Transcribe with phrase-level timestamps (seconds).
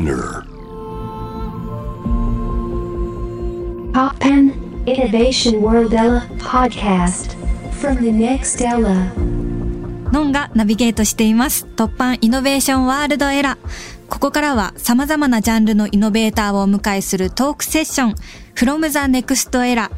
[0.00, 0.46] Spinner
[3.92, 4.54] Poppen
[4.86, 7.36] Innovation World Ella podcast
[7.80, 9.12] from the next Ella.
[10.10, 11.66] ノンがナビゲートしています。
[11.76, 14.08] 突版イノベーションワールドエラー。
[14.08, 18.14] ここからは様々なジャンルのイノベーターをお迎えするトークセッション
[18.54, 19.90] from the next era。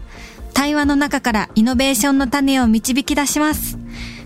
[0.52, 3.78] 対話の中からイノベーションの種を導き出します。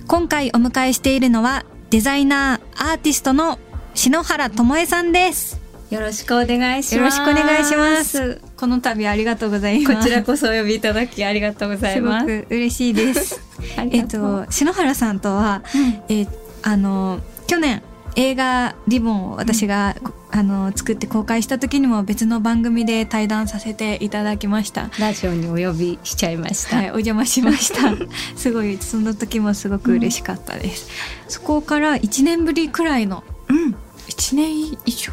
[0.07, 3.59] 今回お迎えしているのはデザイナー、アーティストの
[3.95, 5.66] 篠原智恵さんです。
[5.91, 6.97] よろしくお願いします。
[6.97, 8.41] よろしくお願いします。
[8.57, 9.97] この度ありがとうございます。
[9.97, 12.27] こちらこそお呼びいただきありがとうございます。
[12.27, 13.41] く嬉しいです。
[13.79, 15.63] あえっと篠原さんとは、
[16.09, 16.29] えー
[16.63, 17.81] あの去年
[18.17, 19.95] 映画リボンを私が、
[20.33, 24.91] あの作って公開した時にも別の番組で対談させていただきました。
[24.99, 26.77] ラジオにお呼びしちゃいました。
[26.77, 27.95] はい、お邪魔しました。
[28.37, 30.89] すごいその時もすごく嬉しかったです。
[31.29, 33.75] そこから1年ぶりくらいのうん。
[34.09, 35.13] 1年以上？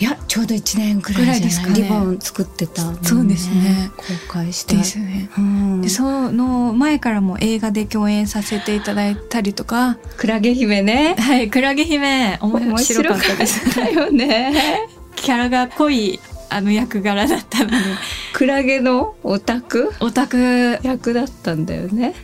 [0.00, 4.76] いや、ちょうど一年くらいですかねリボン作ってたね、そうですね公開して。
[4.76, 5.28] ですね。
[5.36, 5.80] うん。
[5.82, 11.16] でその前からも映画で共演させていただいたりとか、クラゲ姫ね。
[11.18, 13.74] はい、クラゲ姫面白かったです。
[13.74, 14.86] たよね。
[15.16, 17.76] キャラが濃いあの役柄だったので
[18.32, 19.92] クラゲのオタク？
[20.00, 22.14] オタク役だったんだよね。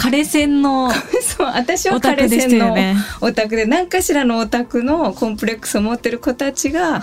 [0.00, 2.74] 枯線の そう、私はオタク彼でし線の。
[3.20, 7.02] オタクで何かしらのオタクのコンプレックスを持ってる子たちが、はい。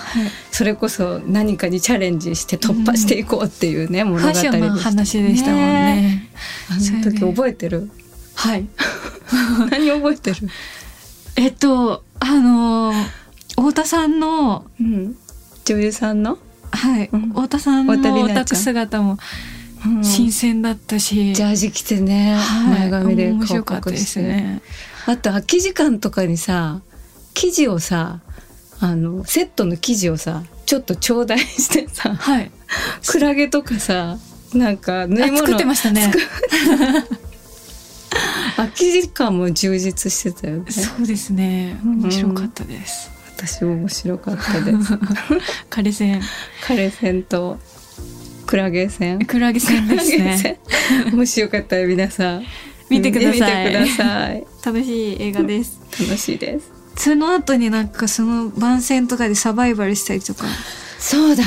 [0.51, 6.27] それこそ何かにチャレンジして突破していこうっていうね、物語ファッションのでした話でしたもんね。
[6.71, 7.91] あの時覚えてる？
[8.33, 8.65] はい。
[9.69, 10.37] 何覚えてる、
[11.37, 12.93] えっとあの
[13.51, 15.15] 太田さんのうん、
[15.65, 16.39] 女優さんの、
[16.71, 17.29] はい、うん。
[17.29, 19.17] 太田さんのオタク姿もうん
[20.03, 22.89] 新鮮だったし、ジャージ着てね、はい。
[22.89, 24.61] 前髪で面顔白かったですね。
[25.05, 26.81] あと空き時間とかにさ
[27.33, 28.19] 生地をさ
[28.79, 32.51] あのセットの生地をさちょっと頂戴してさはい。
[33.07, 34.17] クラゲとかさ
[34.53, 35.43] なんか縫い物。
[35.43, 36.11] あ作ってましたね。
[38.57, 40.71] 空き時間も充実してたよね。
[40.71, 41.79] そうですね。
[41.83, 43.11] 面白かったです。
[43.37, 44.93] 私も面白かったです。
[45.69, 46.21] 枯線、
[46.65, 47.59] 枯線と
[48.47, 50.37] クラゲ線クラゲ線ですね。
[50.37, 50.57] 線
[51.15, 52.45] もしよかったら皆さん。
[52.89, 53.65] 見てください。
[53.65, 54.43] 見てください。
[54.65, 55.79] 楽しい映画です。
[55.99, 56.71] 楽しいです。
[56.95, 60.45] その後になんかその番宣とかでサバイバルしたりとか、
[60.97, 61.43] そうだ。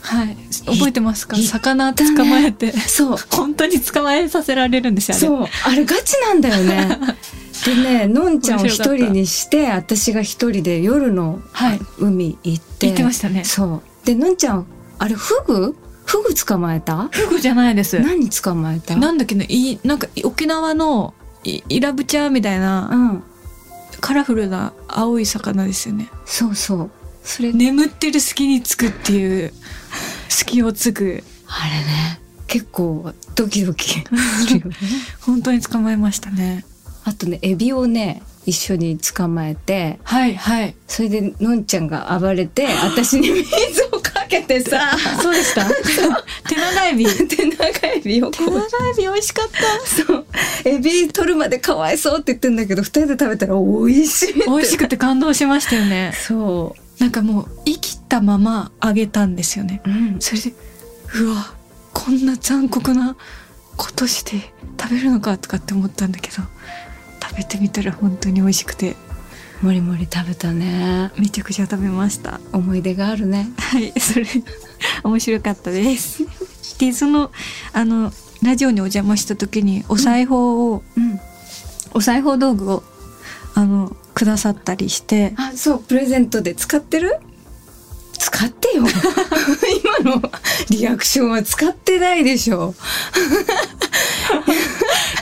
[0.00, 1.36] はい、覚えてますか？
[1.36, 3.16] い魚捕まえて、そう。
[3.30, 5.16] 本当に捕まえさせられるんですよ。
[5.16, 5.46] そう。
[5.64, 6.98] あれガチなんだよね。
[7.64, 11.80] でねのんちゃんを一人にして私が一人で夜のはい。
[11.98, 12.86] 海行って。
[12.86, 13.44] 言ってましたね。
[13.44, 14.06] そう。
[14.06, 14.66] でのんちゃん
[14.98, 15.76] あれフグ？
[16.04, 17.08] フグ捕まえた？
[17.08, 17.98] フグじゃないです。
[18.00, 18.96] 何捕まえた？
[18.96, 21.14] なんだっけね、いなんか沖縄の
[21.44, 23.24] イイラブチャーみたいなうん
[24.00, 26.08] カラフルな青い魚ですよね。
[26.24, 26.90] そうそう
[27.24, 29.52] それ眠ってる隙につくっていう、
[30.28, 31.22] 隙をつく。
[31.46, 34.02] あれね結構ドキドキ
[35.20, 36.64] 本当に捕まえましたね。
[37.04, 40.74] あとねエビをね一緒に捕まえてはい、はい。
[40.86, 43.44] それでのんちゃんが暴れて私に水
[43.84, 43.91] をか
[44.32, 44.96] けてさ。
[45.20, 45.66] そうでした。
[46.48, 47.06] 手長エビ。
[47.06, 48.50] 手手長エビをこう。
[48.50, 50.04] 長エビ美味しかった。
[50.04, 50.26] そう。
[50.64, 56.12] エビ取るまでかわいそうって言ってんだけど二人で食べたら美味しい美味しくて感動しましたよね。
[56.14, 59.82] そなんかもう生きたまま揚げたんですよね。
[59.84, 60.52] う、うん、それで、
[61.20, 61.54] うわ、
[61.92, 63.16] こんな残酷な
[63.76, 66.36] ことして食べるのかとかって思ったんだけど、
[67.22, 68.96] 食べてみたら本当に美味しくて、
[69.62, 71.12] もりもり食べたね。
[71.16, 72.40] めちゃくちゃ食べました。
[72.52, 73.48] 思い出があるね。
[73.58, 74.26] はい、それ、
[75.04, 76.24] 面白かったです。
[76.78, 77.30] で、その、
[77.72, 78.12] あの、
[78.42, 81.20] ラジオにお邪魔した時に、お裁縫を、うん。
[81.94, 82.82] お裁縫道具を、
[83.54, 87.18] あの、くださったりして、あそうプレゼントで使ってる？
[88.18, 88.84] 使ってよ。
[90.04, 90.22] 今の
[90.70, 92.74] リアクションは使ってないでしょ。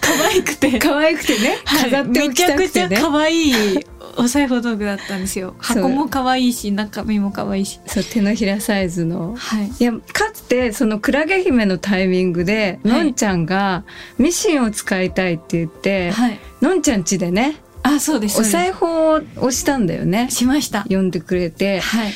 [0.00, 1.58] 可愛くて、可愛くてね。
[1.64, 3.86] 飾っておきたくてめちゃくねちゃ可愛い
[4.16, 5.54] お裁縫道具だったんですよ。
[5.58, 7.80] 箱も可愛いし、中身も可愛いし。
[7.86, 9.70] そう手のひらサイズのはい。
[9.78, 13.84] いやかつてそのクラゲ姫のタイミングで、はいのんちゃんが
[14.18, 16.38] ミシンを使いたいって言って、はい。
[16.60, 18.40] のんちゃん家でねあ、そうです。
[18.40, 20.84] お裁縫をしたんだよねすしました。
[20.88, 22.12] 呼んでくれてはい。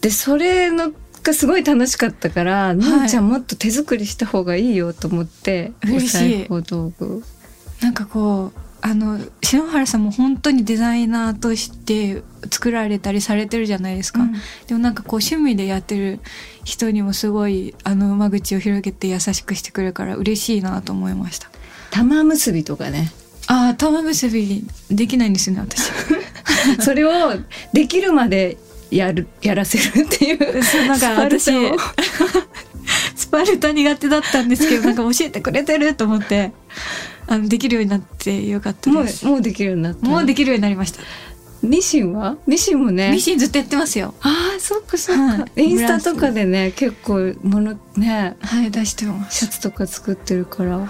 [0.00, 0.92] でそれの
[1.22, 7.22] がすごい楽しかったから、のんちゃんもっと手作りした方がいいよと思ってお裁縫道具
[7.80, 14.22] なんかこう、あの、篠原さんも本当にデザイナーとして作られたりされてるじゃないですか。
[14.22, 14.32] うん
[14.66, 16.20] でもなんかこう趣味でやってる
[16.64, 21.50] 人にもすごいあの間口を広げて優しくしてくれるから嬉しいなと思いました。
[21.90, 23.12] 玉結びとかね
[23.46, 25.90] ああ、玉結びできないんですよね、私。
[26.80, 27.34] それを
[27.72, 28.56] できるまで
[28.90, 31.78] やるやらせるっていうそうなんか私スパルタを
[33.16, 36.52] スパルタ苦手だったんですけどなんか教えてくれてると思って
[37.28, 39.26] あのできるようになってよかったもです。
[39.26, 40.06] うもうできるようになった。
[40.06, 41.00] もうできるようになりました。
[41.62, 42.36] ミシンは？
[42.46, 43.10] ミシンもね。
[43.10, 44.14] ミシンずっとやってますよ。
[44.22, 45.64] ああそっかそっか、はい。
[45.64, 48.36] インスタとかでね結構ものね。
[48.40, 49.38] はい出してます。
[49.40, 50.88] シャツとか作ってるから、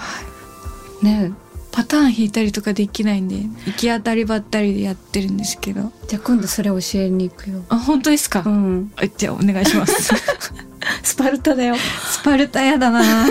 [1.02, 1.32] ね。
[1.72, 3.36] パターン引いたりとかできないんで
[3.66, 5.92] 行き当たりばったりでやってるんですけど。
[6.08, 7.62] じゃあ今度それ教えに行くよ。
[7.68, 8.92] あ本当ですか、うん。
[8.96, 10.14] あじゃあお願いします。
[11.02, 11.76] スパルタだよ。
[11.76, 13.26] スパルタやだな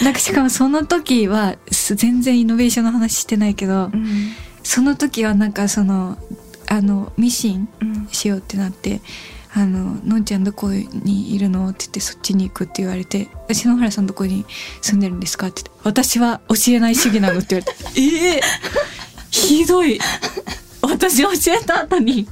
[0.04, 4.32] なんかしかもその時はす全然イノベーションの話してないけどうん。
[4.62, 6.18] その時はなんかその
[6.68, 8.08] あのミシンうん。
[8.12, 9.00] しようってなって
[9.52, 14.44] 「あののんちゃんどこにいるの?」って言ってそっちに行くって言われて「篠原さんどこに
[14.80, 18.40] 住んでるんですか?」って言って「私は教えない主義なの」って言われて「ええ
[19.30, 19.98] ひどい。
[20.82, 22.26] 私教えた後に」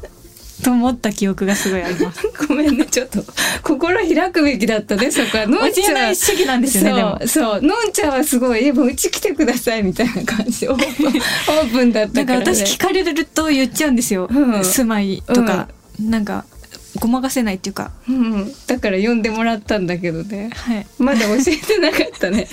[0.63, 2.27] と思った記憶がすごいあります。
[2.49, 3.25] ごめんねちょっと。
[3.63, 5.47] 心開くべきだったねそこは。
[5.47, 7.19] のんちゃん主義なんですよねでも。
[7.21, 7.63] そうそう。
[7.63, 10.61] のんちゃんはすごい「えもううち来てください」みたいな感じ。
[10.61, 14.65] でオープン オープンだったから、ね、私聞かれると言っちゃうんですよ、うん。
[14.65, 15.69] 住まいとか、
[16.01, 16.45] なんか
[17.01, 17.93] ごまかせないっていうか。
[18.09, 20.51] うん、だから呼んでもらったんだけどね。
[20.55, 20.87] はい。
[20.99, 22.49] まだ教えてなかったね。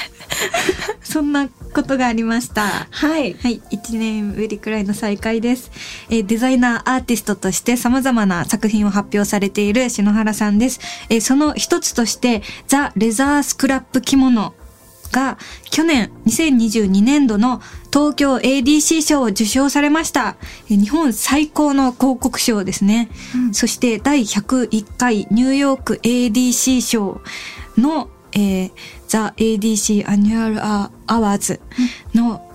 [1.03, 2.87] そんなことがありました。
[2.89, 3.35] はい。
[3.41, 5.71] はい、1年ぶりくらいの再会です。
[6.09, 10.79] えーデザイナー、アーティストとして様々な作品を発表されている篠原さんです。
[11.09, 14.53] えーその一つとして、ザ・レザー・スクラップ・キモノ
[15.15, 15.37] が
[15.71, 20.35] 去年2022年度の東京 ADC 賞を受賞されました。
[20.69, 23.09] えー日本最高の広告賞ですね。
[23.53, 27.21] そして第101回ニューヨーク ADC 賞
[27.75, 28.71] の、えー、
[29.07, 31.59] ザ・ ADC アニュアルアアワーズ
[32.13, 32.47] の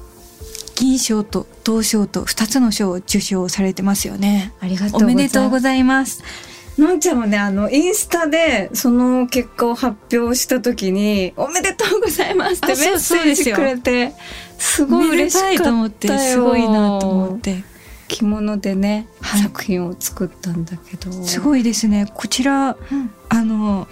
[0.77, 4.53] 銀賞と銅賞と2つの賞を受賞されてますよね。
[4.61, 6.23] ありがとおめでとうございます。
[6.79, 14.15] のんちゃんもねあのインスタでその結果を発表した時に「おめでとうございます」ってメッセージくれて
[14.59, 17.65] すごい嬉しかったよと思って、すごいなと思って。
[18.09, 19.43] 着物でね、はい。
[19.43, 21.11] 作品を作ったんだけど。
[21.25, 22.11] すごいですね。
[22.13, 23.11] こちら、うん。
[23.29, 23.89] あの、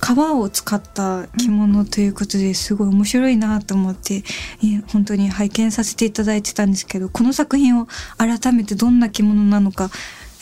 [0.00, 7.86] 革を使った着物ということですごい面白いなと思って、え本当に拝見させていただいてたんですけど、この作品を
[8.18, 9.90] 改めてどんな着物なのか、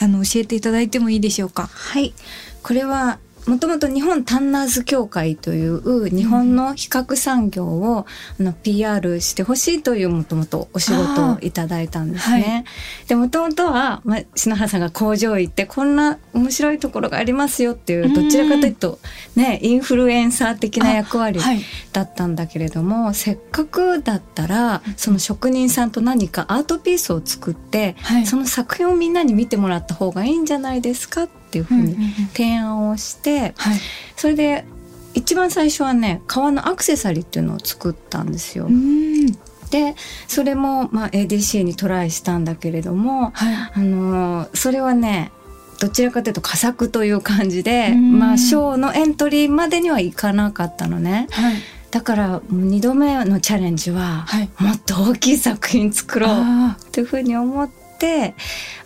[0.02, 1.68] あの、教えていただいてもいいでしょうか？
[1.72, 2.12] はい
[2.62, 8.06] これはもともと日本タンナーズ協会という日本の比較産業を、
[8.40, 12.64] あの PR してほしいというもともとお仕事をいただいたんですね。
[13.08, 18.98] でもともとは、まあ、篠原さんが工場行ってこんな面白いところがありますよっていうどちらかというと
[19.36, 21.60] ねインフルエンサー的な役割はい。
[21.92, 28.26] だったんだけれども、せっかくだったらその職人さんと何かアートピースを作って、はい。
[28.26, 31.96] その作品をみんなに見てもらった方がいいんじゃないですかっていうふうに
[32.32, 33.78] 提案をして、はい。
[34.16, 34.64] それで
[35.14, 38.66] 一番最初はね革のアクセサリーっていうのを作ったんですよ。
[38.66, 39.26] うん。
[39.70, 39.94] で
[40.28, 43.54] それも、まあ、ADC にトライしたんだけれども、はい。
[43.74, 45.32] あのーそれはね
[45.80, 51.26] どちらかというと佳作という感じで、うんまあ、賞のエントリーまでにはいかなかったのね。
[51.32, 51.56] はい。
[51.90, 52.40] だからもう
[52.70, 54.48] 2度目のチャレンジは、はい。
[54.58, 57.68] もっと大きい作品作ろうあっていうふうに思っ
[57.98, 58.34] て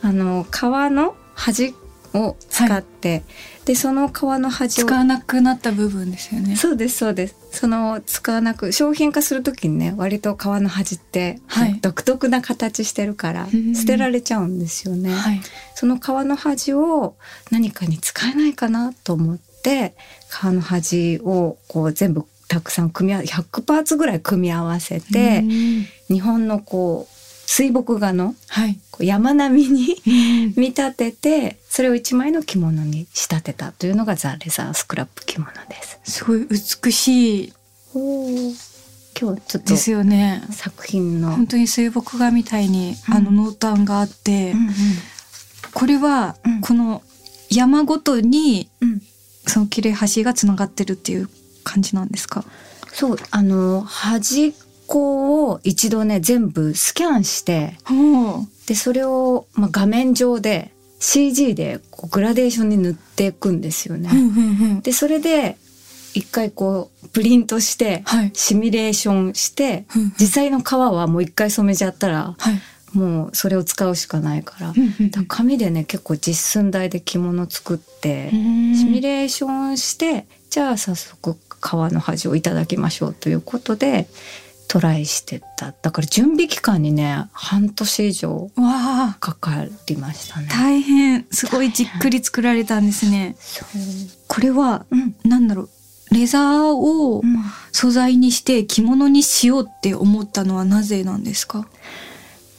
[0.03, 1.75] あの革の端
[2.17, 3.23] を使って、
[3.65, 6.57] でその革のー端を使わなくなった部分ですよね。
[6.57, 15.13] そうですそうですその使わなく商品化する時にね割と革の端って、はい独特な形してるからうん捨てられちゃうんですよね。
[15.13, 15.41] はい。
[15.75, 17.17] その革の端を
[17.51, 19.95] 何かに使えないかなと思って
[20.31, 27.16] 革の端をこう全部たくさん組み合わ100パーツぐらい組み合わせて、うん日本のこう
[27.47, 28.35] 水墨画の
[28.99, 30.55] 山並みにうん。
[30.57, 36.01] 見立ててそれを一枚の着物に仕立てたというのがザ・レザースクラップ着物です。
[36.05, 36.47] すごい
[36.85, 37.53] 美しい。
[39.19, 40.43] 今日ちょっとですよね。
[40.51, 43.15] 作品の、本当に水墨画みたいに、うん。
[43.15, 44.75] あの濃淡があって、うんうん。
[45.73, 46.61] これはうん。
[46.61, 47.03] この
[47.51, 49.03] 山ごとにうん。
[49.47, 51.29] その切れ端がつながってるっていう
[51.63, 52.45] 感じなんですか？
[52.93, 54.55] そうあの端
[54.87, 57.75] っこを一度ね全部スキャンして。
[58.67, 64.11] でそれを、まあ、画面上で CG でこうグラデーションに塗っていくんですよね。
[64.83, 65.57] でそれで
[66.15, 68.31] 一回こうプリントしてはい。
[68.33, 69.85] シミュレーションして
[70.19, 72.61] 実際の革はもう一回染めちゃったらはい。
[72.97, 74.73] もうそれを使うしかないから。
[74.73, 84.09] から紙でね結構実寸大で着物作ってうんシミュレーションしてじゃあ早速革の端をいただきましょうということで
[84.69, 85.73] トライしてた。
[85.81, 88.51] だから準備期間にね半年以上
[89.21, 90.49] かかりましたね。
[90.51, 91.27] 大変。
[91.31, 93.37] すごいじっくり作られたんですね。
[94.29, 95.15] これはうん。
[95.25, 95.71] なんだろう。
[96.15, 97.43] レザーをうん。
[97.73, 101.69] 素材にして着物にしようって思ったのはなぜなんですか？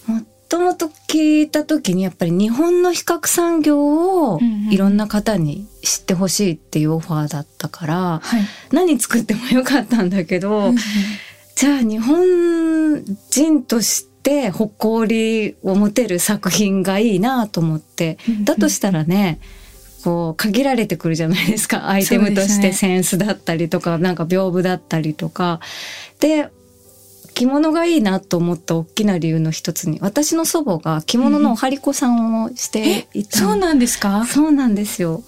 [0.05, 10.73] もともと聞いた時にやっぱり日本の比較産業をうんうんいろんな方に知ってほしいっていうオファーだったから、はい、何作ってもよかったんだけど、
[11.57, 18.45] じゃあ日本人として誇りを持てる作品がいいなと思って、うんうん。
[18.45, 19.39] だとしたらね
[20.03, 21.89] こう限られてくるじゃないですか。
[21.89, 25.59] アイテムとしてセンスだったりとか、なんか屏風だったりとか。
[26.19, 26.49] で
[27.33, 33.37] 着物がいいなと思った大きな理由の一つに私の祖母が着物のお針子さんをしていた。
[33.39, 34.25] そうなんですか？
[34.25, 35.23] そうなんですよ。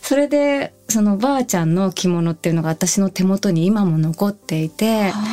[0.00, 5.24] それでそのばあちゃんの着物っていうのが私の手元に今も残っていてあ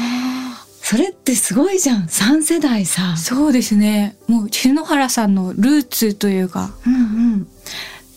[0.90, 2.06] それってすごいじゃん。
[2.06, 3.14] 3世代さ。
[3.14, 3.16] ー。
[3.16, 4.18] そうですね。
[4.28, 6.72] もう篠原さんのルーツというか。
[6.84, 6.98] うんう
[7.36, 7.48] ん、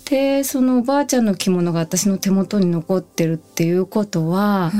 [0.06, 4.72] でそのおばあちゃんの着物が私の手元に残ってるっていうことは、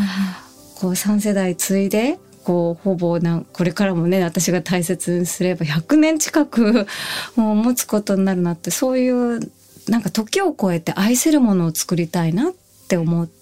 [0.80, 6.86] こう3世代継いでこうほぼなんこれからもね私が大切にすれば100年近く
[7.36, 9.38] もう持つことになるなってそういう
[9.88, 12.54] なんか時を超えて愛せるものを作りたいなっ
[12.88, 13.41] て思って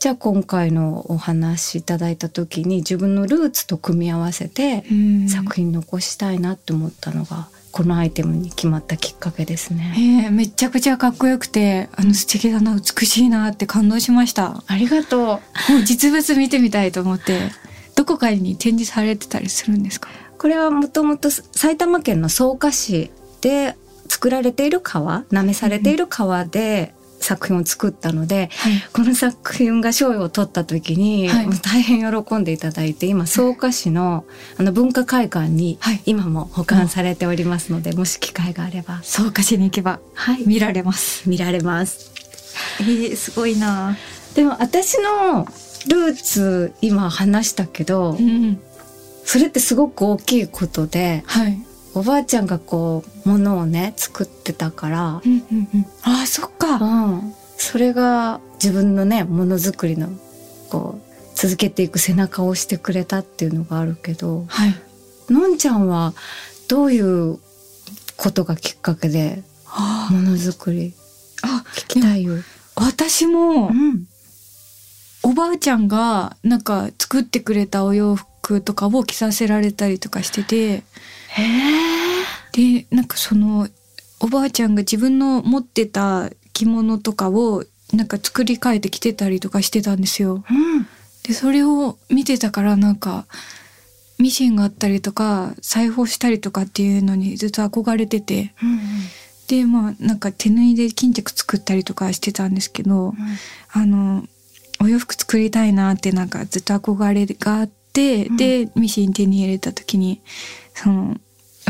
[0.00, 5.28] じゃあ今回のお話いただいた時に自分のルーツと組み合わせてうん。
[5.28, 9.94] 作品残したいなって思ったのがこのアイテムに決まったきっかけですね。
[10.24, 14.62] えーめちゃくちゃかっこよくてあの素敵だな美しいなって感動しました。
[14.66, 15.22] ありがとう。
[15.22, 15.38] も
[15.80, 17.50] う実物見てみたいと思って
[17.96, 20.08] どこかに展示されてたりするんですか？
[20.38, 23.10] これはもともと埼玉県の草加市
[23.40, 23.76] で
[24.08, 28.72] 作られている革なめされている革で作品を作ったので、はい。
[28.92, 31.48] この作品が賞を取った時に、はい。
[31.60, 34.24] 大変喜んでいただいて今草加市の
[34.58, 36.02] あの文化会館にはい。
[36.06, 41.28] 今も保管されておりますので、もし機会があれば、そうかしに行けばはい、見られます。
[41.28, 42.12] 見られます。
[42.80, 43.96] えー、すごいな。
[44.34, 45.46] でも私の
[45.88, 48.60] ルーツ今話したけどうん。
[49.24, 51.58] それってすごく大きいことではい
[51.94, 55.86] おばあちゃんがこう物をね作ってたからうんうんうん。
[56.02, 56.76] あーそっか。
[56.76, 60.08] うん、それが自分のねものづくりの
[60.70, 64.74] こう続けていく背中を押してくれたっていうのがあるけどはい。
[65.30, 66.12] のんちゃんは
[66.68, 67.38] どういう
[68.16, 70.94] ことがきっかけであものづくり
[71.42, 72.34] あ聞きたいよ。
[72.76, 74.06] 私もうん。
[75.22, 80.82] おばあちゃんがなんか作ってくれたお洋服とかを着させられたりとかしてて
[82.52, 83.68] でなんかその
[84.20, 90.44] おばあちゃんが自分の持ってた着物とかをなんか作り変えて着てたりとかしてたんですよ。
[90.48, 90.86] うん。
[91.24, 93.26] でそれを見てたからなんか
[94.18, 98.54] ミシンがあったりとか裁縫したりとかっていうのにずっと憧れてて。
[98.62, 98.78] うん
[99.46, 103.12] でまあなんか手縫いで巾着作ったりとかしてたんですけど
[103.72, 104.24] あの
[104.80, 108.36] お洋服作りたいなってなんかずっと憧れがあって、うん。
[108.38, 110.22] でミシン手に入れた時に
[110.74, 111.16] その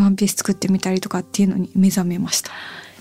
[0.00, 2.50] ワンピース作ってみたりとかっていうのに目覚めました。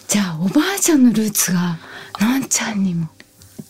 [0.07, 1.77] じゃあおばあちゃんのルーツが
[2.21, 3.07] のんちゃんにも。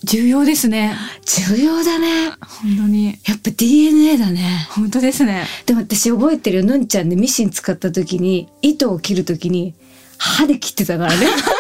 [0.04, 0.96] 重要ですね。
[1.26, 2.32] 重要だね。
[2.42, 3.08] 本当に。
[3.26, 4.68] やっぱ DNA だね。
[4.72, 5.46] 本当ですね。
[5.66, 6.66] でも私覚えてるよ。
[6.66, 9.74] のんちゃんでミシン使った時に糸を切る時に
[10.18, 11.26] 歯で切ってたからね。
[11.26, 11.53] 歯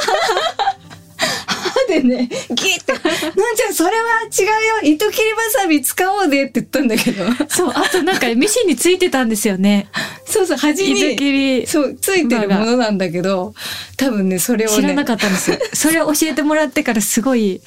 [2.02, 4.94] でねギーって「のんちゃんそれは違うよ。
[4.94, 7.26] 糸切りばさみ使おうで」って言ったんだけど。
[7.50, 9.88] そうあとなんかミシンについてたんですよね。
[10.26, 11.32] そうそう端糸に切
[11.62, 11.68] り。
[11.68, 13.54] そうついてるものなんだけど
[13.98, 14.76] 多分ねそれをね。
[14.76, 15.58] 知らなかったんですよ。
[15.74, 17.62] それを教えてもらってからすごい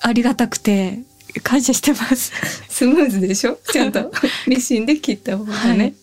[0.00, 1.00] ありがたくて
[1.42, 2.32] 感謝してます。
[2.68, 3.58] スムーズでしょ？
[3.72, 4.12] ちゃんと。
[4.46, 5.94] ミシンで切った方がね、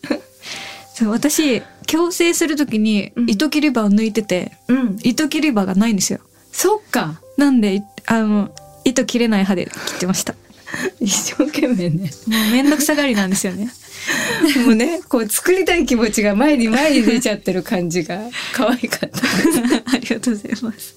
[0.93, 3.29] そう私矯正する時にうん。
[3.29, 4.98] 糸切り刃を抜いてて、うん。
[5.03, 6.20] 糸切り刃がないんですよ
[6.53, 7.19] そっか。
[7.36, 8.50] なんでいあの
[8.86, 10.36] 糸切れない刃で切ってました。
[11.01, 12.12] 一生懸命ね。
[12.27, 13.69] もうめんどくさがりなんですよね。
[14.65, 18.22] もうねこう作りたい気持ちが前に前に出ちゃってる感じが。
[18.53, 19.19] 可愛かった。
[19.93, 20.95] ありがとうございます。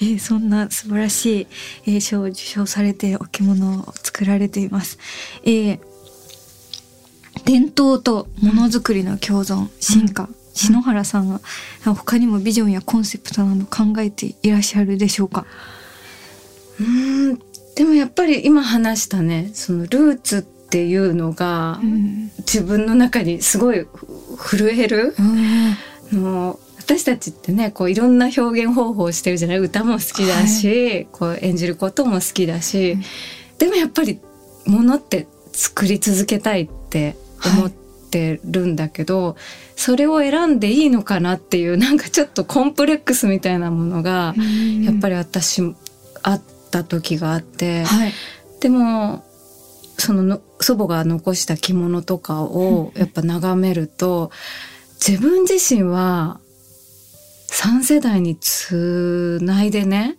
[0.00, 1.46] えーそんな素晴らしい、
[1.86, 4.98] えー賞を受賞されてお着物を作られています。
[5.44, 5.78] えー
[7.44, 11.40] 伝統とものづくりの共存、進化、篠原さんは
[11.84, 15.46] 他にもビジョンやコンセプトなど考えていらっしゃるでしょうか？
[16.80, 17.38] うーん
[17.76, 23.86] でもやっぱり今話したねそのルーツっていうのがうん、自分の中にすごい
[24.36, 25.14] ふ震える？
[26.12, 29.58] の私たちってねこういろんな表現方法をしてるじゃない？
[29.58, 33.02] 歌も好きだし、こう演じることも好きだし、うん。
[33.58, 34.20] でもやっぱり
[34.66, 37.16] ものって作り続けたいって
[37.58, 39.36] 思ってるんだけど、
[39.76, 44.34] それを選んでいいのかなっていうなんかちょっとコンプレックスみたいなものが
[44.82, 45.62] やっぱり、り私
[46.22, 48.12] あった時があって、はい。
[48.60, 49.24] でも
[49.98, 54.30] そのの祖母が残した着物とかをやっぱ眺めると
[54.94, 56.40] 自分自身は
[57.50, 60.18] 3世代につないでね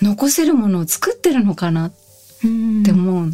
[0.00, 1.92] 残せるものを作ってるのかなっ
[2.44, 3.32] うんて思うの、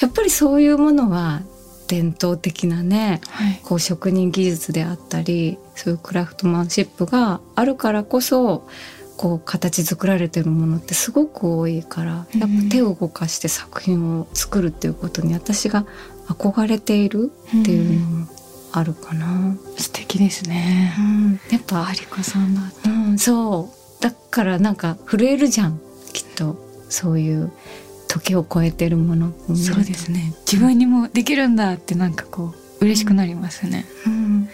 [0.00, 1.42] やっぱりそういうものは
[1.86, 3.60] 伝統的なねはい。
[3.62, 8.66] こう職人技術であったりそういうクラフトマンシップがあるからこそ
[9.16, 15.86] こう形作られてるものってすごく多いからやっぱ手を動かして作品を作るっていうことに私が
[16.26, 18.26] 憧れているっていうのも
[18.72, 19.56] あるかな。
[19.76, 20.94] 素敵ですね。
[20.98, 22.62] うん、やっぱありこさんだ。
[22.86, 25.80] うん、そうだからなんか震えるじゃん
[26.12, 26.56] きっと
[26.88, 27.52] そういう
[28.14, 30.32] 時を超えてるものそうですね。
[30.50, 33.86] 自分にもできるんだってなんかこう嬉しくなりますね。
[34.06, 34.48] うん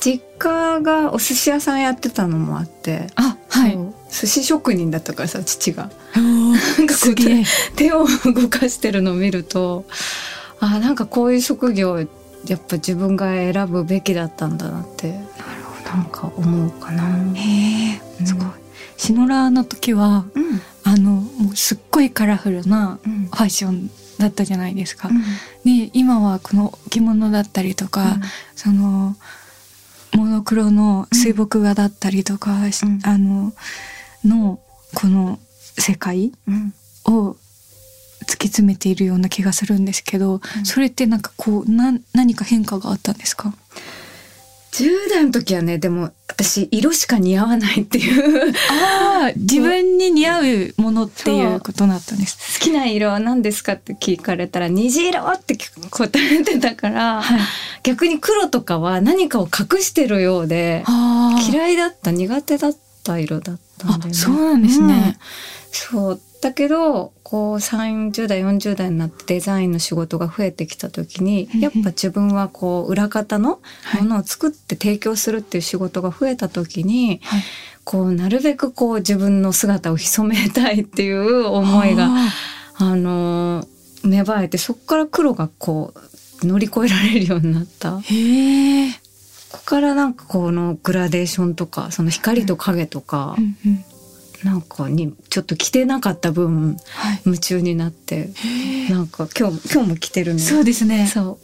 [0.00, 3.78] 実家がお寿司屋さんやってたのもあって、あ、はい。
[4.10, 9.84] 寿司職人だったからさ父がなんかこう手を動かしてるのを見ると
[10.60, 12.06] あなんかこういう職業やっ
[12.60, 15.24] ぱ自分が選ぶべきだったんだなってなる
[15.84, 17.02] ほなんか思うかな。
[17.02, 17.34] ど。
[17.34, 17.40] へ
[17.94, 18.46] え、うんすごい。
[18.96, 23.26] シノラーの時は、うんあの、もうすっごいカラフルなうん。
[23.26, 25.08] ファッションだったじゃないですか。
[25.08, 25.20] うん。
[25.64, 28.16] で、今はこの着物だったりとか、
[28.54, 29.16] その、
[30.14, 33.00] モノクロの水墨画だったりとか、しうん。
[33.02, 33.52] あの、
[34.24, 34.60] の、
[34.94, 35.40] この
[35.76, 36.72] 世界うん。
[37.06, 37.36] を
[38.26, 40.64] 突き詰めているような気がするんですけど、うん。
[40.64, 43.52] それってなんかこう、な、何か変化があったんですか
[44.72, 52.60] ？10代の時はねでも私色しか似合わないっていうああ、自分に似合うものっていうことだったんです。
[52.60, 55.56] 好きな色は何ですかって聞かれたら虹色って
[55.90, 57.40] 答えてたから、はい。
[57.82, 60.84] 逆に黒とかは何かを隠してるようで。
[61.50, 64.10] 嫌いだった苦手だった色だったんだよね。
[64.10, 65.16] あそうなんですねうん
[65.76, 77.42] そうだけどこう30代40代になってデザインの仕事が増えてきた時にうんやっぱ自分はこう裏方のはいものを作って提供するっていう仕事が増えた時にはい。
[77.84, 82.32] こうなるべくこう自分の姿を潜めたいっていう思いがあ
[82.78, 83.68] あのー
[84.08, 85.94] 芽生えてそこから黒がこ
[86.42, 88.00] う乗り越えられるようになった。
[88.00, 88.90] へえ。
[89.52, 93.84] こからなんかこのグラデーションとかその光と影とかうんうん。
[94.46, 97.20] なんかにちょっと着てなかった分はい。
[97.26, 98.30] 夢中になって。
[98.88, 101.08] なんか今日今日も着てるのそうですね。
[101.08, 101.38] そう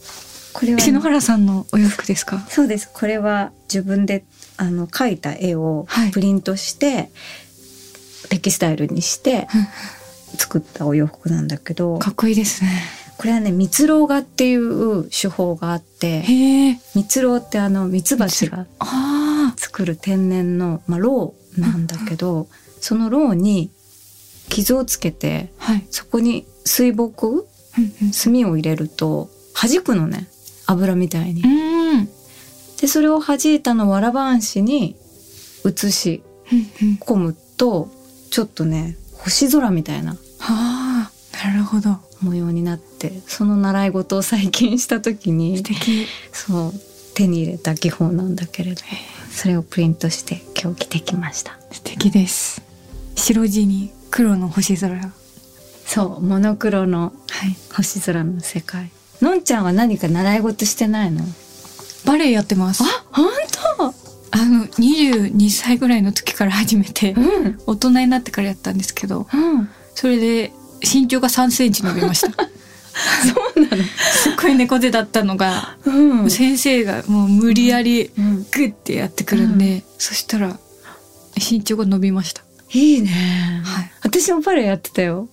[0.52, 2.38] これはね、篠原さんのお洋服ですか？
[2.48, 4.24] そうですこれは自分で
[4.56, 7.10] あの描いた絵をはいプリントして、
[8.28, 9.48] テキスタイルにして
[10.38, 12.70] 作ったお洋服なんだけどかっこいいですね。
[13.18, 16.22] これはね蜜蝋画っていう手法があって。
[16.94, 22.48] 蜜蝋ってあの蜜蜂があ作る天然の、まあ、ろうなんだけど、
[22.82, 23.70] そのろうに
[24.48, 25.72] 傷をつけてあ。
[25.72, 25.86] はい。
[25.90, 27.46] そこに水墨
[28.12, 30.28] 墨を入れると弾くのね
[30.66, 31.42] 油みたいに。
[31.42, 32.08] うん。
[32.80, 34.96] でそれを弾いたのをわらばんしに
[35.64, 36.22] 移し。
[37.00, 37.88] 込むと
[38.30, 40.18] ちょっとね星空みたいなは
[41.08, 41.10] あ。
[41.46, 41.96] なるほど。
[42.20, 46.06] 模様になってその習い事を最近した時素に敵。
[46.32, 46.72] そう
[47.14, 48.82] 手に入れた技法なんだけれど
[49.30, 52.71] それをプリントして今日着てきました素敵です。
[53.16, 55.10] 白地に黒の星空が。
[55.86, 57.56] そうモノクロのはい。
[57.74, 61.24] 星空の世界のんちゃんは何か習い事してないの？
[62.04, 62.82] バレエやってます。
[63.12, 63.26] 本
[64.34, 72.28] あの、22歳ぐらいの時から始めて当、うん大人になってからやったんですけど、うんそれで身長が3センチ伸びました。
[72.32, 72.40] そ
[73.56, 73.82] うなの？
[73.84, 80.58] すっごい猫背だったのが、うん先生がもう無理やりうんグッてやってくるんで、そしたら
[81.36, 82.42] 身長が伸びました。
[82.74, 83.62] いいね。
[83.64, 83.90] はい。
[84.02, 85.28] 私もバレエやってたよ。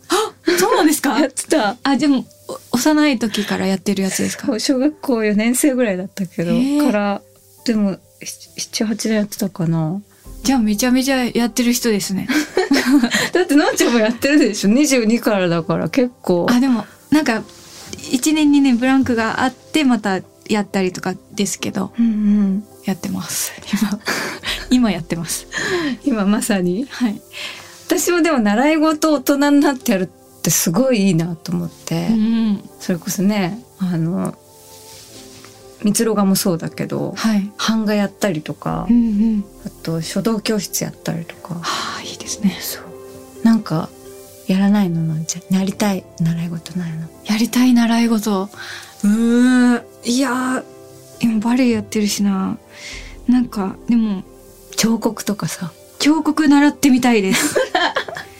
[0.57, 1.17] そうなんですか？
[1.19, 1.77] やってた。
[1.83, 2.25] あ、でも、
[2.71, 4.59] お幼い時からやってるやつですか？
[4.59, 6.53] 小学校4年生ぐらいだったけど
[6.85, 7.21] から
[7.65, 10.01] でも78年やってたかな。
[10.43, 12.27] じゃあめちゃめちゃやってる人ですね。
[13.33, 16.47] だってのんちゃんもやってるでしょ？22からだから結構。
[16.49, 17.43] あ、でも、なんか、
[18.11, 23.51] 1年2年ブランクがあって、またやったりとかですけど、うんうんやってます。
[23.71, 23.99] 今、
[24.69, 25.47] 今やってます。
[26.03, 26.85] 今まさに？
[26.89, 27.21] はい。
[27.87, 32.69] 私もでも習い事を大人になってやるってすごいいいなと思って、うん。
[32.79, 34.37] それこそねあの
[35.83, 37.51] 蜜ろ画もそうだけどはい。
[37.57, 38.99] 版画やったりとか、うんう
[39.37, 39.45] ん。
[39.65, 41.61] あと書道教室やったりとかは
[41.99, 42.57] あ、いいですね。
[42.61, 42.83] そう
[43.43, 43.89] なんか
[44.47, 47.07] やらないののんちゃんやりたい習い事ないの？
[47.25, 48.49] やりたい習い事？
[49.03, 50.63] うーいやー
[51.21, 52.57] 今バレエやってるしな
[53.29, 54.23] なんかでも
[54.75, 55.71] 彫刻とかさ。
[55.99, 57.55] 彫刻習ってみたいです。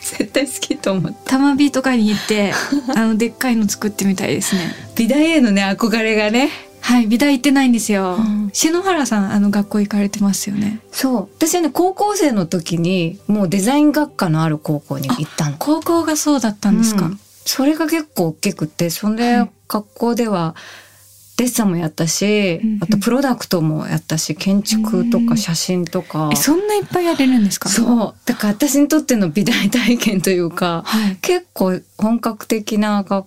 [0.17, 1.32] 絶対好きと思った。
[1.32, 2.54] 玉美とかに行って
[2.95, 4.73] あのでっかいの作ってみたいですね。
[4.95, 6.49] 美大へのね憧れがね。
[6.82, 8.49] はい美大行ってないんですよ、うん。
[8.52, 10.80] 篠原さんあの学校行かれてますよね。
[10.91, 11.30] そう。
[11.38, 15.58] 私はね高校生の時にもうデザイン学科のある高校に行ったの。
[15.60, 17.19] 高校がそうだったんですか、うん。
[17.45, 19.49] それが結構大きくてそんではい。
[19.67, 20.56] 学校では
[21.39, 26.30] デッサンもやったし、あとプロダクトもやったし建築とうんか写真とか。
[26.34, 27.69] えそんないっぱいやれるんですか？
[27.69, 28.15] そう。
[28.25, 31.15] だから私にとっての美大体験というかはい。
[31.21, 33.25] 結構本格的な学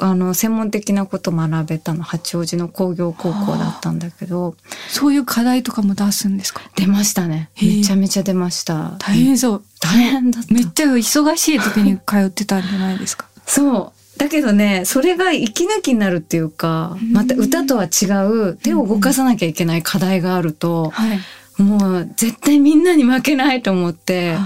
[0.00, 4.56] あの専門的なこと学べたの八王子の工業高校だったんだけど。
[4.88, 6.62] そういう課題とかも出すんですか？
[6.74, 7.50] 出ましたね。
[7.62, 8.96] めちゃめちゃ出ました。
[8.98, 9.62] 大変そう。
[9.80, 10.52] 大変だった。
[10.52, 13.26] めっちゃ忙しい時に通ってたんじゃないですか？
[13.46, 17.12] そうだけどねそれが息抜きになるっていうかうん。
[17.12, 21.18] また歌とは違う手を動かさなきゃいけない課題があるとはい。
[21.58, 24.36] もう絶対みんなに負けないと思って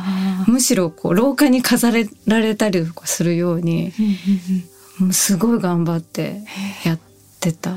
[0.49, 3.93] むしろこう廊下に飾れられたりとかするように
[4.99, 6.43] もうすごい頑張って
[6.85, 6.99] やっ
[7.41, 7.71] てた。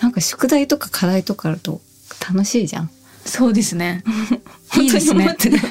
[0.00, 1.80] なんか宿題とか課題とかあると
[2.32, 2.90] 楽しいじゃん。
[3.24, 4.04] そうですね。
[4.70, 5.56] 本当に思ってる。
[5.58, 5.62] いや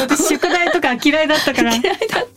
[0.00, 1.74] 私宿題とか嫌いだったから。
[1.74, 2.35] 嫌いだった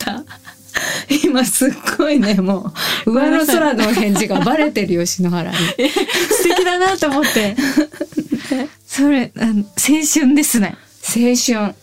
[1.26, 2.72] 今すっごいねも
[3.06, 5.58] う上の空の返事がバレてるよ篠原に
[5.90, 7.56] 素敵だなと思って。
[8.88, 10.76] それあの青春ですね。
[11.04, 11.76] 青春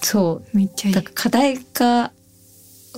[0.00, 0.94] そうめっちゃいい。
[0.94, 2.12] だから課題が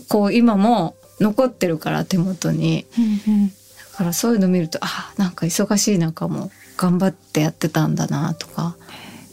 [0.09, 3.55] こう今も残ってるから手元にうんうんだ
[3.99, 8.75] からそういうの見るとあなんか忙しい中も頑張ってやってたんだなとか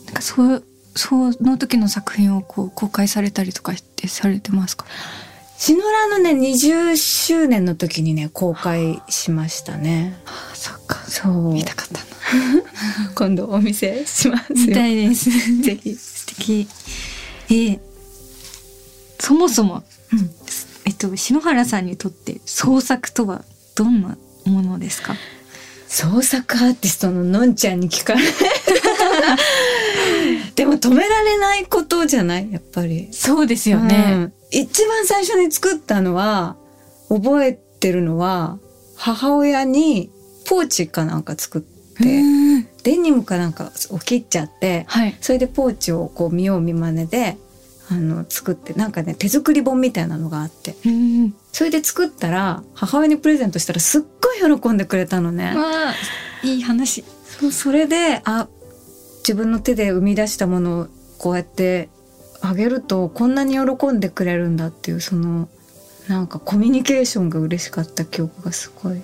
[0.05, 0.63] なんかそう
[0.95, 4.85] その時の作品をこう公開されたりとかってされてますか？
[5.63, 10.95] 篠原のね20周年の時にね公開しましたねあそっか。
[11.07, 12.01] そう見たかったな。
[13.13, 15.29] 今度お見せしますよ見たいです。
[15.61, 16.67] ぜひ素敵。
[17.49, 17.79] えー
[19.19, 20.31] そもそも、うん
[20.85, 23.45] えっと篠原さんにとって創作とは
[23.75, 25.15] どんなものですか？
[25.87, 28.21] 創作アーティストののんちゃんに聞かれ
[30.55, 32.51] でも止められないことじゃない？
[32.51, 33.95] やっぱりそうですうよね。
[34.15, 36.55] ん一番最初に作ったのは
[37.09, 38.59] 覚えてるのは
[38.95, 40.11] 母親に
[40.47, 41.67] ポーチかなんか作って
[42.03, 45.17] うんデニムかなんかを切っちゃってはい。
[45.21, 47.37] それでポーチをこう見よう見まねで
[47.89, 51.35] あの作ってなんかね手作り本みたいなのがあってうん。
[51.51, 55.53] それで作ったら母親にプレゼントしたらすっごい喜んでくれたのね。
[56.43, 57.03] いい話。
[57.39, 58.47] そうそれであ
[59.19, 60.87] 自分の手で生み出したものを
[61.19, 61.89] こうやって
[62.41, 65.47] あげるとこんなに喜んでくれるんだっていうその
[66.07, 69.01] なんかコミュニケーションが嬉しかった記憶がすごい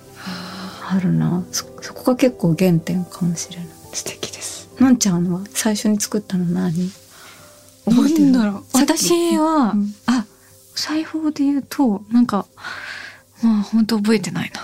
[0.90, 4.68] あるなそそこが結構原点かもしれない素敵です。
[4.80, 6.90] のんちゃんは最初に作ったの何？
[7.84, 8.32] 覚えてる？
[8.32, 8.64] だろう。
[8.74, 10.26] 私は、うんあ、
[10.74, 12.46] 裁縫で言うと、なんか、
[13.42, 14.60] まあ本当覚えてないな。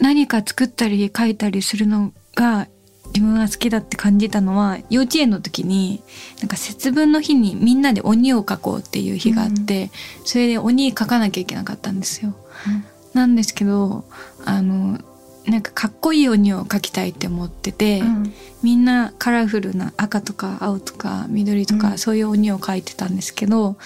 [0.00, 2.68] 何か作ったり書いたりするのが
[3.14, 6.02] 自分が好きだって感じたのは幼稚園の時に
[6.40, 9.90] なんか節分の日にみんなで鬼を描こうっていう日があって、
[10.24, 12.34] それで鬼描かなきゃいけなかったんですよ。
[13.14, 14.04] なんですけど
[14.44, 14.98] あの
[15.46, 18.34] なんかかっこいい鬼を描きたいって思ってて、うん。
[18.62, 21.98] みんなカラフルな赤とか青とか緑とか、うん。
[21.98, 23.76] そういう鬼を描いてたんですけど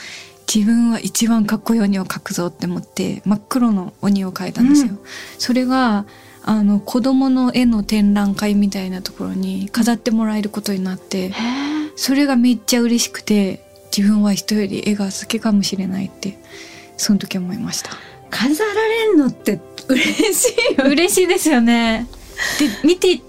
[0.53, 4.95] 自分は一番かっこいい鬼を描くぞって思って真っ黒の鬼を描いたんですよ。
[4.95, 4.99] う
[5.39, 6.05] それが
[6.44, 11.33] あの子供の絵の展覧会みたいなところに飾ってもらえることになって
[11.94, 13.64] それがめっちゃ嬉しくて
[13.96, 16.38] 自分は人より絵が好きかもしれないって
[16.96, 17.90] その時思いました。
[18.31, 22.07] 飾られんのって嬉しいよね嬉しいですよね。
[22.59, 23.22] で見てい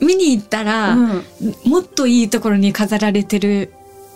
[0.00, 1.24] 見に行ったら、うん
[1.64, 3.72] もっといいところに飾られてる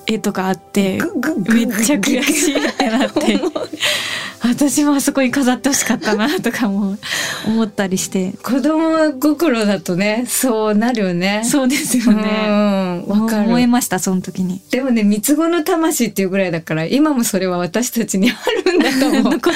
[0.06, 1.00] 絵とかあって
[1.48, 3.40] めっちゃ悔しいってなって
[4.42, 6.98] 私もあそこに飾ってほしかったなとかも
[7.46, 12.22] 思ったりして子供心だとねそうなるよねそうですよね。
[12.46, 14.60] うんわかる思いましたその時に。
[14.70, 18.34] でもね三つ子の魂っていうぐらいだから今もそれは私たちにあ
[18.70, 19.54] るんだと思う 残ってる。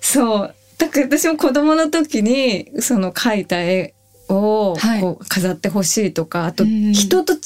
[0.00, 3.94] そうだから私も子供の時にその描いた絵
[4.28, 5.00] をはい。
[5.00, 6.92] こう飾ってほしいとか、あとうん。
[6.92, 7.36] 人と違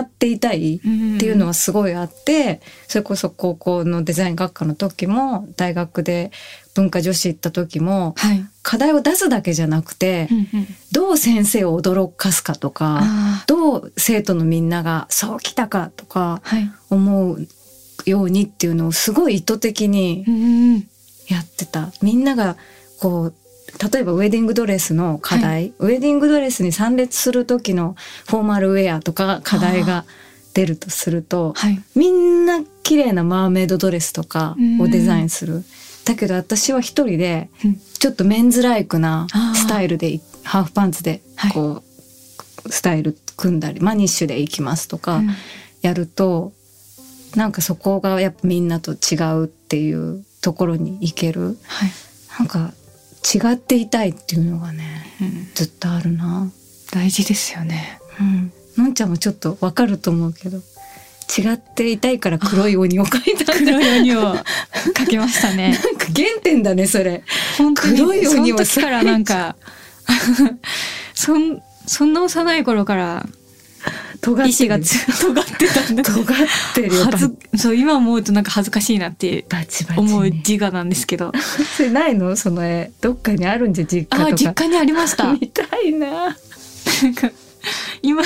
[0.00, 0.88] っていたいって
[1.26, 6.30] いうのはすごいあって、それこそ高校のデザイン学科の時も大学で
[6.74, 8.44] 文化女子行った時もはい。
[8.62, 10.66] 課題を出すだけじゃなくて、うんうん。
[10.92, 16.42] どう先生を驚かすかとかあどう生徒のみんながそうきたかとか。
[16.90, 17.46] 思う
[18.06, 20.86] ようにっていうのをすごい意図的に
[21.28, 21.92] やってた。
[22.02, 22.56] みんなが
[23.00, 23.34] こう
[23.82, 27.96] 例えばウェディングドレスの課題、ウェディングドレスに参列する時の
[28.28, 30.04] フォーマルウェアとか課題が
[30.54, 31.82] 出るとするとはい。
[31.94, 35.64] みんな綺麗なマーメイドドレスとかをデザインする。
[36.04, 37.80] だけど私は一人でうん。
[37.98, 41.82] ちょっとメンズライクなスタイルでいハーフパンツでこ
[42.64, 45.30] う、スタイル組んだりマニッシュでいきますとかうん。
[45.82, 46.52] やると、
[47.34, 51.58] なんかそこがやっぱみんなと違うっていうところに行ける。
[51.64, 51.90] はい。
[52.38, 52.72] なんか
[53.24, 55.50] 違っていたいっていうのがねうん。
[55.54, 56.50] ずっとあるな。
[56.92, 58.00] 大事ですよね。
[58.20, 65.70] うん、のんちゃんもちょっとわかると思うけど違っていたいから黒い鬼を描いた黒い鬼をかけましたね。
[65.82, 67.24] なんか原点だねそれ。
[67.56, 69.56] 本当に黒い鬼をその時からなんか
[71.14, 73.26] そんそんな幼い頃から
[74.20, 76.02] 尖意志がつ 尖ってたんだ。
[76.02, 76.26] 尖っ
[76.74, 77.04] てるよ。
[77.04, 79.44] はずそう今思うとなんか恥ずかしいなって
[79.96, 81.32] 思うに自我なんですけど。
[81.76, 82.36] それないの？
[82.36, 82.90] その絵。
[83.00, 84.26] どっかにあるんじゃ実家とか。
[84.26, 85.32] あ実家にありました。
[85.32, 86.08] 見たいな。
[86.08, 87.30] なんか
[88.02, 88.22] 今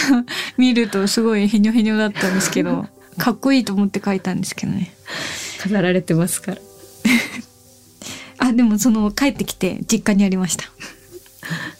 [0.56, 2.86] 見るとすごいヘニョヘニョだったんですけど
[3.18, 4.92] かっこいいと思って書いたんですけどね。
[5.58, 6.58] 飾られてますから。
[8.40, 10.64] あでもその帰ってきて実家にありました。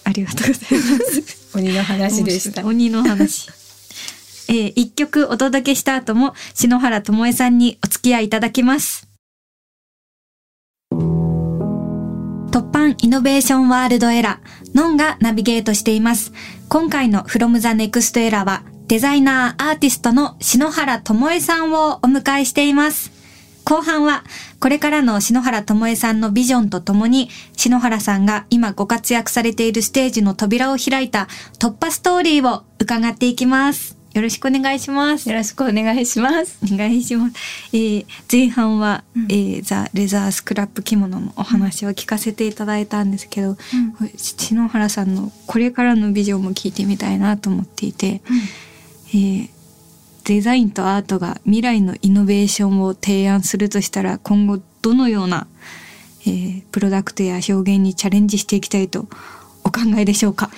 [0.05, 1.57] ありがとうございます。
[1.57, 2.64] 鬼の話でした。
[2.64, 3.49] 鬼の話
[4.48, 9.08] えー一曲お届けした後も篠原智恵さんにお付き合いいただきます
[12.50, 16.32] 突版イノベーションワールドエラー、ノンがナビゲートしています。
[16.68, 23.12] 今回の From the Next Era は、デザイナー、アーティストの篠原智恵さんをお迎えしています。
[23.64, 24.24] 後半は、
[24.61, 33.97] これからの篠原智恵さんのビジョンとともに、篠原さんが今ご活躍されているステージの扉を開いた突破ストーリーを伺っていきます。
[34.14, 35.29] よろしくお願いします。
[35.29, 35.35] よ。
[35.37, 36.59] ろしくお願いします。
[36.73, 37.35] お願いします。
[37.73, 43.57] えー前半は、えーザ・レザースクラップ着物のお話を聞かせていただいたんですけど、
[44.16, 48.23] 篠原さんのこれからのビジョンも聞いてみたいなと思っていて、
[49.11, 49.49] えー
[50.25, 55.47] デザインとアートが未来のイノベーションを提案するとしたら今後どのような、
[56.23, 59.07] えープロダクトや表現にチャレンジしていきたいと
[59.64, 60.51] お考えでしょうか？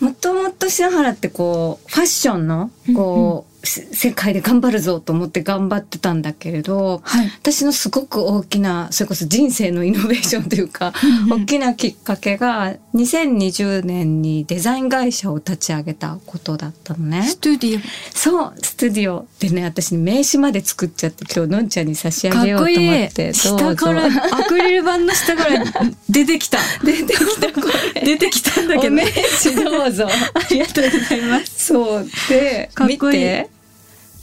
[0.00, 7.26] もともと篠原ってこうファッションのこう、世界で頑張るぞと思って頑張ってたんだけれど、はい。
[7.40, 10.92] 私のすごく大きなそれこそ人生のイノベーションというか、
[11.28, 17.22] 大きなきっかけが2020年にデザイン会社を立ち上げたことだったのね。
[17.24, 17.82] ストゥディ
[18.14, 19.26] そうスタジオ。
[19.40, 25.64] でね私名刺まで作っちゃって今日のんちゃんに差し上げようと思って下からアクリル板の下から
[26.08, 26.58] 出てきた。
[26.84, 27.52] 出てきた。
[27.52, 28.88] これ出てきたんだけど。
[28.88, 30.06] お名刺どうぞ。
[30.34, 31.66] ありがとうございます。
[31.66, 32.08] そう。
[32.28, 33.57] でかっこいい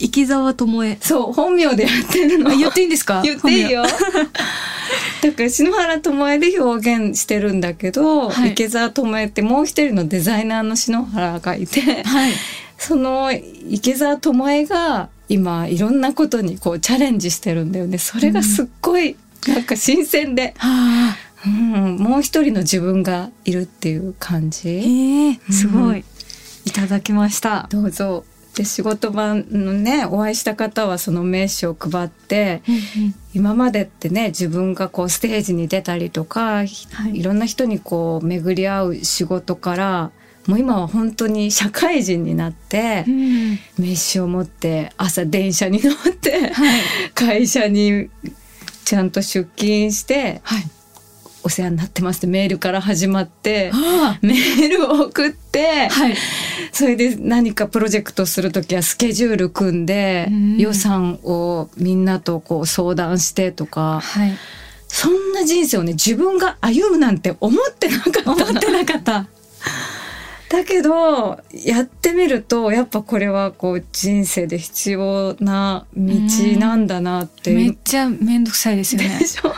[0.00, 2.50] て生き沢智恵そう本名でやってるの。
[2.50, 3.22] あ言っていいんですか？
[3.24, 3.82] 言っていいよ。
[5.22, 8.52] だから篠原智恵で表現してるんだけど、はい。
[8.52, 12.32] 池澤智恵ってもう一人のデザイナーの篠原がいてはい。
[12.78, 17.98] その池澤智恵が今いろんなことにこうチャレンジしてるんだよね。
[17.98, 19.16] それがすっごい
[19.48, 21.16] なんか新鮮で、はあ。
[21.46, 24.68] うん、もう一人の自分がいるっていう感じ。
[24.68, 26.04] ええすごい、うん
[26.66, 27.68] いただきました。
[27.70, 28.24] どうぞ
[28.56, 32.62] で仕事場のねお会いした方はその名刺を配って
[33.34, 40.10] 今までってね自分がこうステージに出たりとか、い、はいろんな人にこう巡り合う仕事から
[40.46, 43.58] もう今は本当に社会人になってうん。
[43.78, 46.80] 名刺を持って朝電車に乗ってはい。
[47.14, 48.08] 会社に
[48.86, 50.70] ちゃんと出勤してはい
[51.46, 56.16] お世話になってますってメールから始まってあメールを送ってあはい。
[56.72, 60.56] それで何かプロジェクトする時はスケジュール組んでうん。
[60.58, 64.32] 予算をみんなとこう相談してとかはい。
[64.88, 69.26] そんな人生をね自分が歩むなんて思ってなかった思ってなかった
[70.48, 76.12] だけどやってみるとやっぱこれはこう人生で必要な道
[76.58, 79.18] なんだなってめっちゃめんどくさいですよね。
[79.18, 79.52] でしょ？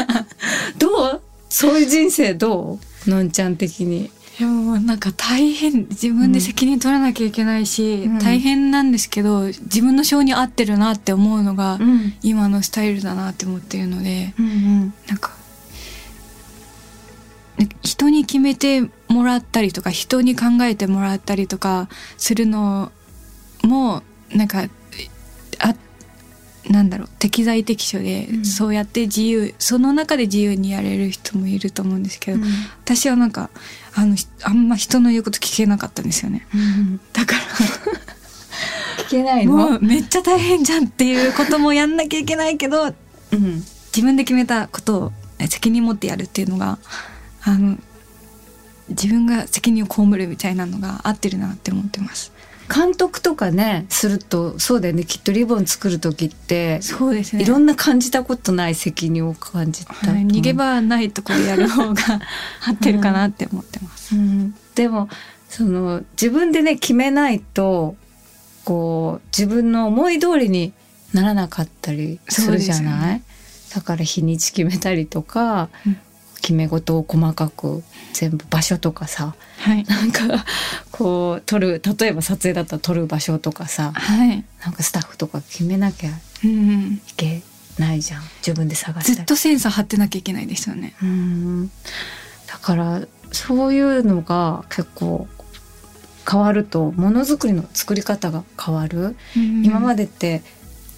[0.78, 1.20] どう？
[1.50, 3.10] そういう人生どう？
[3.10, 4.10] のんちゃん的に。
[4.38, 5.86] でもなんか大変。
[5.90, 8.18] 自分で責任取らなきゃいけないし、うん。
[8.18, 12.14] 大変なんですけど自分の性に合ってるなって思うのが、ん。
[12.22, 14.94] 今のスタイルだなって思ってるのでうん。
[15.06, 15.32] なんか
[17.58, 18.82] ね人に決めて
[19.14, 22.90] もらったりとか人に考えてもらったりとかするの
[23.62, 24.02] も
[24.34, 24.64] なんか
[25.60, 25.74] あ
[26.70, 28.44] なんだろう適材適所で、うん。
[28.44, 32.38] そうやって自由その中で自由にやれる人もいると思うんですけど、
[32.84, 33.50] 私はなんか
[33.94, 36.46] あのひあんま人の言うこと聞けなかったんですよね。
[36.54, 37.00] うん。
[37.12, 37.36] だか
[39.06, 39.76] 聞けないの？
[39.76, 42.88] うめっちゃ大変じゃんっていうこともやんなきゃいけないけどう
[43.36, 43.62] ん。
[43.94, 46.78] 自分で決めたことをね責任持ってやるっていうのが
[47.42, 47.76] あの
[48.88, 52.32] 自分が責任を被るみたいなのが合ってるなって思ってます。
[52.72, 55.04] 監督とかねするとそうだよね。
[55.04, 57.42] きっとリボン作る時ってそうですね。
[57.42, 62.02] いろんな感じたことない責任を感じたはい、逃げ場ないところでやる方が
[62.66, 64.16] 合ってるかなって思ってます。
[64.16, 64.54] うん。
[64.74, 65.08] でも
[65.48, 67.96] その自分でね決めないと
[68.64, 70.72] こう自分の思い通りに
[71.12, 73.22] ならなかったりするじゃない、
[73.74, 75.98] だから日にち決めたりとか、うん
[76.44, 80.44] 決め事を細かく全部場所とかさはい、なんか
[80.92, 86.12] こう撮る例えば撮影だったら撮る場所とかさはい、なんかスタッフとか決めなきゃい
[86.44, 87.40] うん、け
[87.78, 88.22] ないじゃん。
[88.46, 89.16] 自分で探したり。
[89.16, 90.94] ずっとセンサー張ってなきゃいけないですよね。
[91.02, 91.68] うん。
[92.46, 93.00] だから
[93.32, 95.26] そういうのが結構
[96.30, 100.42] 変わるとものづくりの作り方が変わる、今まで、でって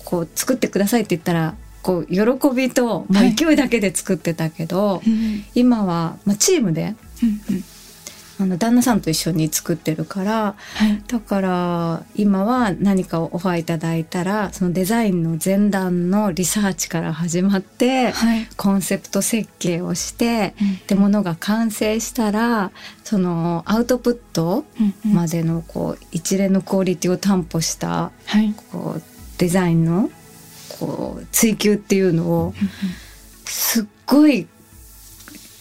[0.04, 1.54] こう作ってくださいって言ったら
[1.86, 2.20] こう喜
[2.52, 5.12] びともう勢いだけで作ってたけど、うん。
[5.12, 7.64] うん今は、まあ、チームでうん
[8.38, 20.54] あの旦那さんと一緒に作ってるからはい、だから今は何かをオファーいただいたらそのデザインの前段のリサーチから始まってはい、コンセプト設計をして
[20.86, 22.72] でものが完成したら
[23.04, 25.14] そのアウトプットうんうん。
[25.14, 29.02] までのこう一連のクオリティを担保したはい、こう
[29.38, 30.10] デザインの
[30.78, 32.54] こう追求っていうのを
[33.44, 34.46] すっごい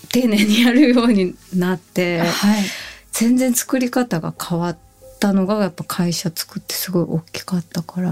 [0.10, 2.64] 丁寧にやるようになってはい、
[3.12, 4.78] 全然作り方が変わっ
[5.20, 8.12] たのがやっぱ会社作ってすごい大きかったから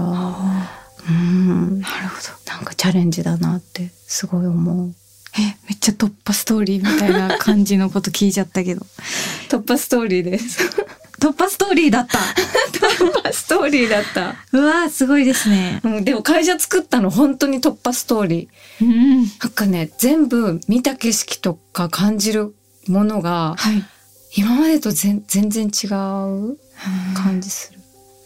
[1.08, 2.52] うんなるほど。
[2.52, 4.94] なんかチャレンジだなってすごい思う。
[5.36, 8.86] え、めっちゃ突破ストーリーみたいな感じのこと聞いちゃったけど。
[9.50, 10.60] 突破ストーリーです。
[11.24, 12.18] 突破ストーリーだった。
[12.18, 14.34] 突破ストーリーだった。
[14.52, 15.80] うわーすごいですね。
[15.82, 18.84] うん、でも会社作ったの本当に突破ストーリー。
[18.84, 19.22] うん。
[19.22, 22.54] なんかね、全部見た景色とか感じる
[22.88, 23.82] ものがはい。
[24.36, 26.58] 今までと全全然違う
[27.14, 27.80] 感じする。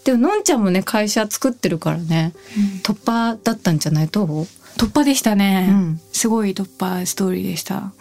[0.04, 4.08] でものんちゃんもね会社作ってるからねうん突破だったんじゃない？
[4.08, 4.46] どう？
[4.76, 7.92] 突破でしたね、うんすごい突破ストーリーでした。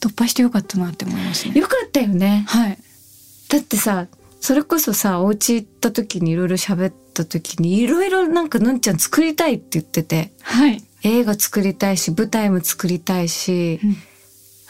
[0.00, 1.58] 突破してよかったなって思いますね。
[1.58, 2.44] よかったよね。
[2.46, 2.78] はい。
[3.54, 4.08] だってさ
[4.40, 10.82] それこそさお家行った時にいろいろ喋った時にいろいろなんかのんちゃん作りたいって言っててはい。
[11.04, 13.96] 映画作りたいし舞台も作りたいし、うん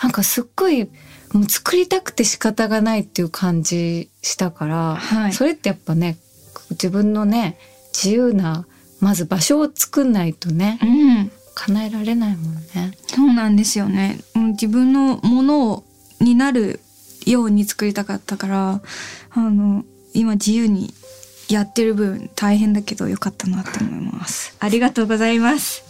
[0.02, 0.84] なんかすっごい
[1.32, 6.18] もう作りたくて仕方がないっていう感じしたから、はいそれってやっぱね
[6.72, 7.56] 自分のね
[7.94, 8.66] 自由な
[9.00, 11.32] まず場所を作んないとねうん。
[11.54, 12.98] 叶えられないもんね。
[13.06, 14.18] そうなんですよね。
[14.34, 15.84] うん自分のもの
[16.20, 16.80] になる
[17.26, 18.82] ように作りたかったから、
[19.30, 20.94] あの、今自由に
[21.48, 24.56] やってる分大変だけどよかったなって思います。
[24.60, 25.82] ありがとうございます。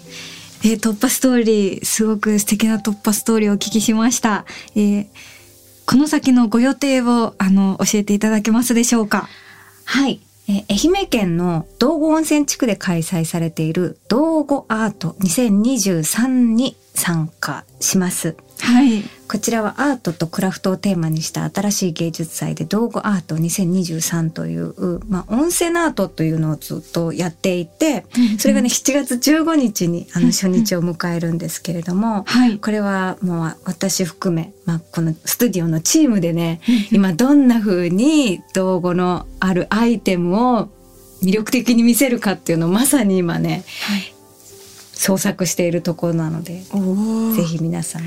[0.64, 4.47] えー突破ストーリー、すごく素敵な突破ストーリーをお聞きしました。
[4.75, 5.07] えー
[5.87, 9.29] この先のご予定を、あの、教えていただけますでしょうか？
[9.85, 10.20] はい。
[10.49, 18.37] えー愛媛県の道後温泉地区で開催されている道後アート2023に参加します。
[18.64, 19.05] はい。
[19.29, 28.05] こちらはアートとクラフトをテーマにした新しい芸術祭で道後アート2023という、まあ、温泉アートというのをずっとやっていて、
[28.38, 32.59] それがね、7月15日にあの初日を迎えるんですけれども、はい。
[32.59, 40.68] これはもう私含め、まあ、このスタジオのチームでね、今どんな風に道後のあるアイテムを
[41.22, 43.64] 魅力的に見せるかっていうのをまさに今ね、
[44.92, 46.62] 創作しているところなので、
[47.37, 48.03] ぜひ皆さん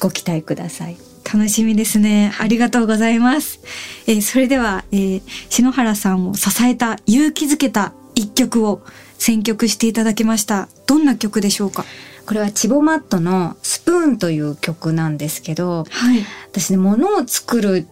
[0.00, 0.96] ご期待ください。
[1.32, 2.32] 楽しみですね。
[2.40, 3.60] ありがとうございます。
[4.08, 8.82] えーそれでは、えー篠原さんを支えた、勇気づけた一曲を
[9.18, 10.68] 選曲していただきました。
[10.86, 11.84] どんな曲でしょうか？
[12.26, 16.24] これはチボマットのスプーンという曲なんですけど、はい。
[16.50, 17.86] 私ね、物を作る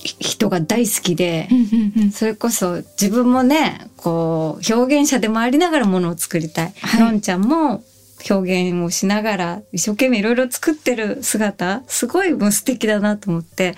[0.00, 1.48] 人が大好きで、
[2.12, 6.72] それこそ自分もね、こう、表現者でもありながら物を作りたい。
[6.80, 7.82] はいのんちゃんも
[8.30, 13.74] 表現をしながら一生懸命いろいろ作ってる姿、すごいもう素敵だなと思って、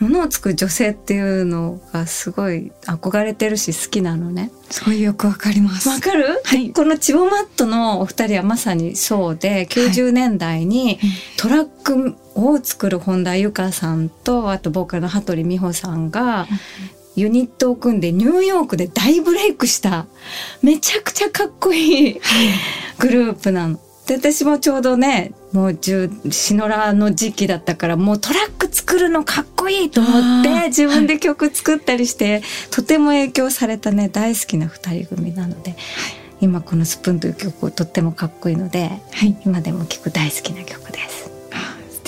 [0.00, 4.50] 物を作る女性っていうのがすごい憧れてるし好きなのね。
[4.70, 5.88] すごいよくわかります。
[5.88, 6.70] わかる、はい。
[6.70, 10.98] このチボマットのお二人はまさにそうで、90年代に
[11.36, 16.46] トラックを作る本田由香さんと、あとボーカルの羽鳥美穂さんが、
[17.16, 20.06] ユニットを組んでニューヨークで大ブレイクした、
[20.62, 22.20] めちゃくちゃかっこいい
[22.98, 23.78] グループなの。
[24.06, 35.76] で、私もちょうどね、もう十、シノラの時期だったから、もうトラック作るのかっこいいと思って、自分で曲作ったりして、とても影響されたね、大好きな二人組なので、
[36.40, 39.36] 今この「スプーン」という曲とってもかっこいいので、はい。
[39.46, 41.23] 今でも聴く大好きな曲です。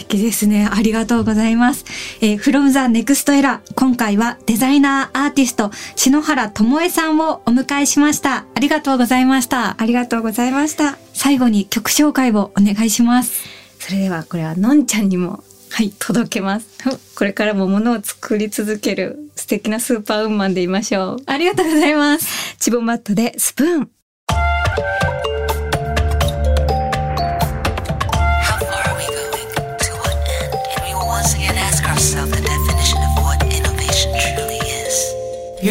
[0.06, 0.68] 素敵ですね。
[0.70, 1.84] ありがとうございます。
[2.20, 3.60] えー、from the next era。
[3.74, 8.46] 今回はデザイナーアーティスト、篠原智恵さんをお迎えしました。
[8.54, 9.74] ありがとうございました。
[9.80, 10.96] ありがとうございました。
[11.12, 13.48] 最後に曲紹介をお願いします。
[13.80, 15.92] それではこれはのんちゃんにもはい。
[15.98, 16.68] 届けます。
[17.16, 21.16] これからも物を作り続ける素敵なスーパーウーマンでいましょう。
[21.26, 22.56] ありがとうございます。
[22.58, 23.90] チボマットでスプーン。